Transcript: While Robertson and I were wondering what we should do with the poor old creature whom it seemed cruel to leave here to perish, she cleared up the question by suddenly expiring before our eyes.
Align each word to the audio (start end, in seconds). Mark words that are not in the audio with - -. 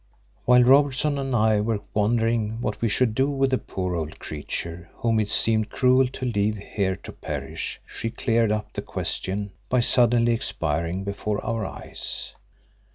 While 0.45 0.63
Robertson 0.63 1.19
and 1.19 1.35
I 1.35 1.61
were 1.61 1.79
wondering 1.93 2.59
what 2.59 2.81
we 2.81 2.89
should 2.89 3.13
do 3.13 3.29
with 3.29 3.51
the 3.51 3.59
poor 3.59 3.95
old 3.95 4.17
creature 4.17 4.89
whom 4.95 5.19
it 5.19 5.29
seemed 5.29 5.69
cruel 5.69 6.07
to 6.07 6.25
leave 6.25 6.57
here 6.57 6.95
to 6.95 7.11
perish, 7.11 7.79
she 7.85 8.09
cleared 8.09 8.51
up 8.51 8.73
the 8.73 8.81
question 8.81 9.51
by 9.69 9.81
suddenly 9.81 10.33
expiring 10.33 11.03
before 11.03 11.39
our 11.45 11.67
eyes. 11.67 12.33